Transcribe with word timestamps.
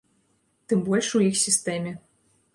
Тым 0.73 0.79
больш 0.87 1.07
у 1.21 1.23
іх 1.29 1.39
сістэме. 1.45 1.95